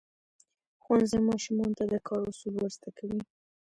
[0.83, 3.21] ښوونځی ماشومانو ته د کار اصول ورزده کوي.